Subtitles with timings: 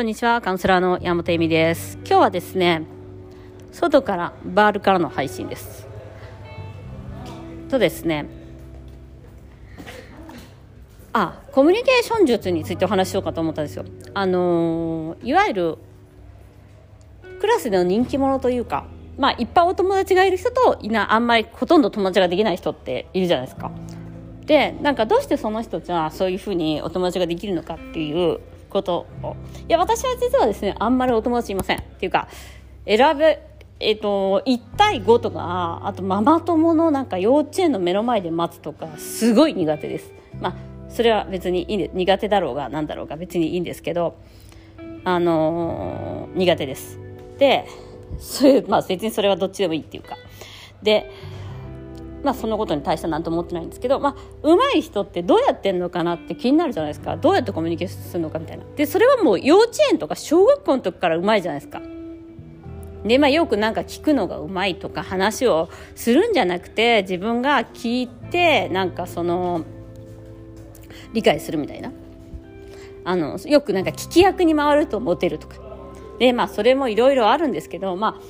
[0.00, 0.40] こんにちは。
[0.40, 1.98] カウンセラーの山本恵美です。
[2.06, 2.84] 今日はですね、
[3.70, 5.86] 外からバールからの配信です。
[7.68, 8.24] とですね、
[11.12, 13.84] あ、コミュニケーション術についてお話しようかと思ったんですよ。
[14.14, 15.78] あの、いわゆる
[17.38, 18.86] クラスでの人気者というか、
[19.18, 23.70] まあ、いっぱいお友達がいる人といなあんまりほとんど友達ができない人っているじゃないですか。
[24.46, 29.36] でなんかどうしてその人はそういうふうにお友達ができるのかっていうことを。
[29.68, 31.78] いや私は実はですねあんまりお友達いません。
[31.78, 32.28] っていうか
[32.86, 33.46] 選べ
[33.80, 40.12] えっ、と1対5とかあとママ友のなんか幼稚園の目の前で待つとかすごい苦手です。
[40.40, 40.54] まあ
[40.88, 44.16] それは別にいいんで苦手だろうが何だろうが別にいいんですけど
[45.04, 46.98] あのー、苦手です。
[47.38, 47.66] で
[48.18, 50.16] それまあ別にそれはどっちでもいいっていうか。
[50.82, 51.10] で
[52.22, 57.16] まあ、そのことに対しては何とも思ってないんですけど、まあ、上手い人ってどうやってんのかなって気になるじゃないですか。
[57.16, 58.64] どうやってコミュニケーションするのかみたいな。
[58.76, 61.80] でそれはもう幼稚園とか小学校の時から上手いじゃないですか。
[63.04, 69.62] で、まあ、よくなんか聞くのがうまいとか話をするんじゃなくて自分が聞いてなんかその
[71.14, 71.92] 理解するみたいな。
[73.02, 75.56] あのよくなんか聞き役に回るとモテるとか。
[76.18, 78.20] でまあそれもいろいろあるんですけどま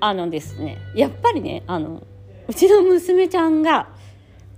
[0.00, 2.04] ああのですねやっぱりねあの
[2.48, 3.88] うちの娘ちゃんが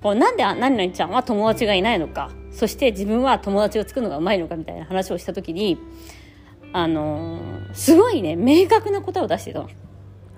[0.03, 5.79] こうなんで何々ちゃんは友達がいないのかそして自分は友達を作るのがうまいのかみたいな話をした時に
[6.73, 9.69] あのー、すごいね明確な答えを出してたの。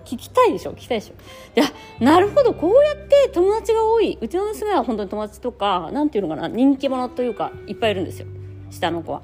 [0.05, 0.73] 聞きたいでしょ？
[0.73, 1.61] 聞きたいでしょ？
[1.61, 1.71] いや
[2.01, 8.27] なるほどこうやって友達が多いうちの娘は本当に友達とか何ていうのかな人気者というかいっぱいいるんですよ
[8.71, 9.23] 下の子は。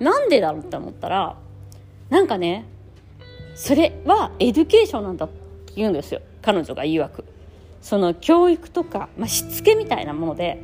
[0.00, 1.36] なんでだろうって思ったら
[2.10, 2.66] なんかね
[3.54, 7.24] それは education なんだって言うんですよ彼女が曰く。
[7.80, 10.62] その教育とか、まあ、しつけみたいなもので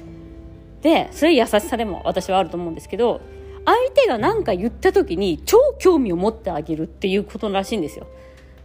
[0.83, 3.21] でそれ優しさでも私はあると思うんですけど
[3.65, 8.07] 相手が何か言った時に超興味を持ってあげるっていうことらしいんですよ。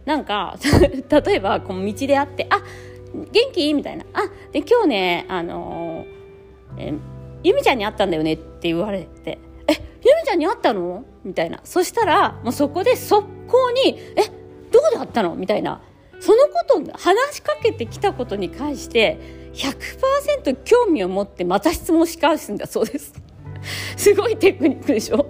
[0.04, 0.56] なんか
[1.24, 2.62] 例えばこの道で会って「あ
[3.14, 6.94] 元気?」みたいな「あで今日ねあのー、え
[7.44, 14.22] ゆみちゃんに会ったんだよね」って言われて「えゆみちゃんに会ったの?」みたいなそしたらもうそこで速攻に「え
[14.72, 15.80] どこで会ったの?」みたいな
[16.20, 19.18] そのこと話しかけてきたことに関して
[19.54, 23.12] 100%興味を持ってまた質問し返すんだそうです。
[23.96, 25.26] すごいテクニックでしょ？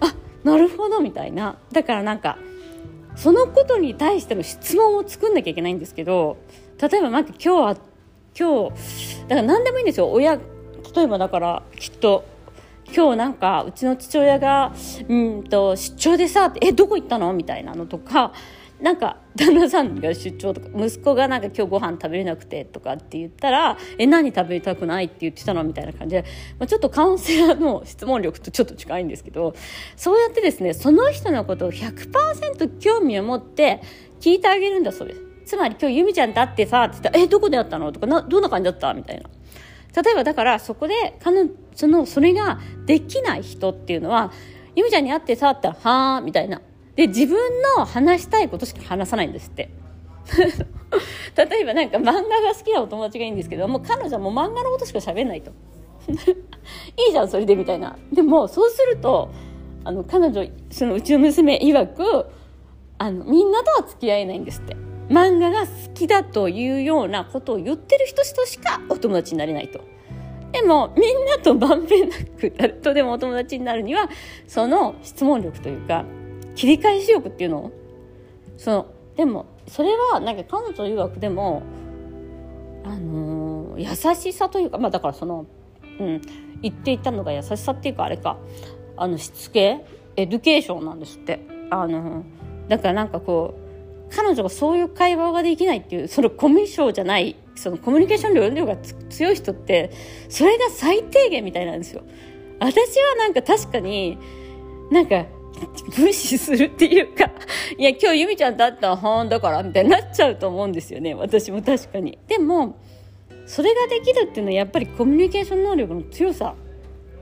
[0.00, 0.14] あ
[0.44, 1.58] なるほどみたいな。
[1.72, 2.38] だからなんか
[3.16, 6.36] そのことに対しての質問を作んなきゃいけないんですけど
[6.80, 7.76] 例えばなんか今日は
[8.38, 8.74] 今日
[9.28, 10.10] だから何でもいいんですよ。
[10.12, 12.24] 親例えばだからきっと
[12.94, 14.72] 今日なんかうちの父親が
[15.08, 17.32] うんと出張でさえどこ行ったの？
[17.32, 18.32] みたいなのとか
[18.80, 26.24] なんか旦那さんが出張とか息子がなんか今日ご飯食べれなくてとかって言ったら「え何食べたくない?」って言ってたのみたいな感じで、
[26.58, 29.54] まあ、ちょっとカウンセラーの質問力とちょっと近いんですけど
[29.96, 33.80] そうやってですねその人のことを100%興味を持って
[34.20, 35.22] 聞いてあげるんだそうです。
[35.46, 39.30] つまり今日由美ちゃんと会ってさって言ったら「えどこで会ったの?」とかな「どんな感じだった?」みたいな。
[40.02, 44.30] 例えばだからそこで彼そのそれができない人っていうのは
[44.76, 46.60] 「由美ちゃんに会ってさ」って言ったら「はあ」みたいな。
[46.96, 47.38] で自分
[47.76, 49.70] の話したいことしか話さないんですって。
[51.36, 55.52] 例えばなんか漫画が好きなお友達がいいんですけどもう彼女はもう漫画のことしか喋んないと。
[56.08, 56.12] い
[57.10, 57.96] いじゃんそれでみたいな。
[58.12, 59.30] でもそうすると
[59.84, 62.26] あの彼女そのうちの娘曰く
[62.98, 64.76] あのみんなとは付き合えないんですって。
[65.08, 69.80] 漫画が好きだというようなことを言ってる人としかお友達になれないと。
[70.52, 74.08] でもみんなとまんべんなく誰とでもお友達になるには
[74.46, 76.04] その質問力というか
[76.56, 77.70] 切り返し力っていうの？
[78.56, 78.86] その
[79.16, 81.62] でもそれはなんか彼女曰くでも
[82.84, 85.46] あのー、優しさというかまあだからその
[86.00, 86.20] うん
[86.62, 88.38] 言っていたのが優しさっていうかあれか
[88.96, 89.84] あのしつけ
[90.16, 91.40] education なんですって。
[91.68, 93.54] あのー、だからなんかこ
[94.10, 98.76] う彼女がそういう会話ができないっていうそのコミュ障じゃないそのコミュニケーション力が
[99.10, 99.90] 強い人って
[100.28, 102.02] それが最低限みたいなんですよ。
[102.60, 104.16] 私はなんか確かに
[104.92, 105.26] なんか
[105.98, 107.30] 無視するっていうか、
[107.78, 111.14] いや、今日ゆみちゃんと会ったはんだから、みたいになっちゃうと思うんですよね。
[111.14, 112.18] 私も確かに。
[112.28, 112.76] でも、
[113.46, 116.54] それができるっていうのはやっぱりコミュニケーション能力の強さ。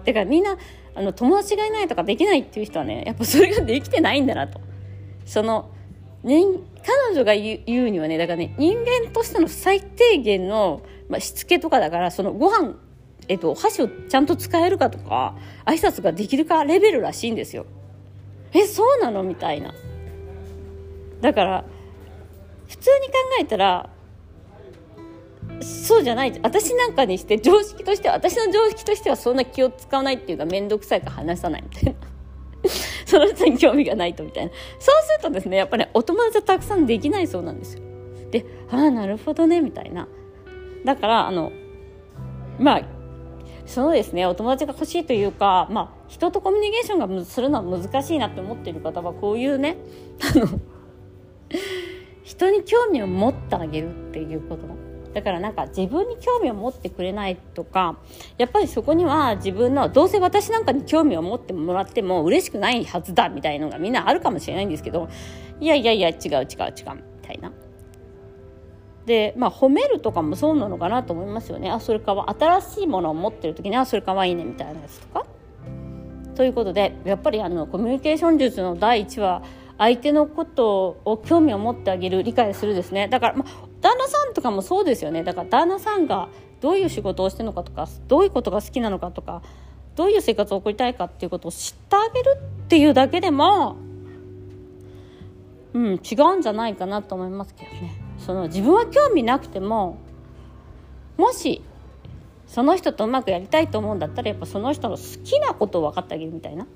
[0.05, 0.57] だからみんな、
[0.95, 4.61] あの、友達がいないとかできないっていう人はね、やっぱそれができてないんだなと。
[5.27, 5.71] その、
[6.23, 6.43] ね、
[6.85, 12.75] 彼女が言うにはね、だからね、人間としての最低限の、まあ、しつけとかだから、そのご飯、
[13.29, 17.67] えっと、お箸をちゃんと使えるかとか、挨拶ができるかレベルらしいんですよ。
[18.55, 19.23] えそうなの？
[19.23, 19.75] みたいな。
[21.21, 21.65] だから
[22.69, 23.91] 普通に考えたら
[25.61, 26.39] そうじゃない。
[26.43, 31.95] 私なんかにして常識としては私の常識としてはそんな気を使わないっていうか面倒くさいから話さないみたいな。
[33.07, 34.53] その人に興味がないとみたいな。
[34.79, 37.83] そうするとですねやっぱり、ね、お友達はたくさんできないそうなんですよ。
[38.31, 40.09] でああなるほどねみたいな。
[40.85, 41.53] だからあの
[42.59, 42.83] まあ
[43.67, 49.77] そうですねお友達が欲しいというか、まあ、人とコミュニケーションがするのは難しいなって思ってる方はこういうね
[50.23, 50.47] あの
[52.23, 54.63] 人に興味を持ってあげるっていうこと
[55.13, 57.99] だからなんか自分に興味を持ってくれないとか
[58.39, 65.09] やっぱりそこには自分のどうせ私なんかに興味を持ってもらっても嬉しくないはずだみたいのがみんなあるかもしれないんですけど
[65.59, 66.53] いやいやいや違う違う違うみ
[67.23, 67.53] たいな。
[69.05, 75.24] でまあ褒めるとかもそうなのかなと思いますよねあそれかは新しいものを持ってる時にあそれかわいいねみたいなやつとか。
[76.35, 79.43] ということでやっぱりあのコミュニケーション術の第1話
[79.79, 83.09] 相手のことを興味を持ってあげる理解するですね。
[83.09, 85.25] だから、まあ、旦那さんとかもそうですよね。
[85.25, 86.29] だから旦那さんが
[86.61, 89.43] どういう仕事をしてるのかとかどういうことが好きなのかとか
[89.97, 93.77] どういう生活を送りたいかっていうことを知ってあげるっていうだけでも
[95.73, 98.01] うん違うんじゃないかなと思いますけどね。
[98.19, 99.99] その自分は興味なくても
[101.17, 101.63] もし
[102.55, 106.67] その人とうまくやりたいと思うんだったらやっぱその人の好きなことを分かってあげるみたいなっ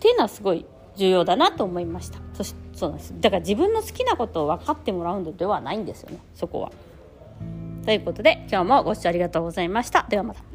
[0.00, 0.66] ていうのはすごい
[0.96, 6.72] 重要だなと思いましたそしそうなんですだから自分の好きなことを分かってもらうのではないんですよねそこは。
[7.84, 10.06] ということで今日もご視聴ありがとうございました。
[10.08, 10.51] ではまた。